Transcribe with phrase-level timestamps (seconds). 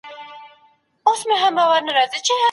[1.07, 1.59] يوولس يوولسم
[1.93, 2.33] عدد دئ.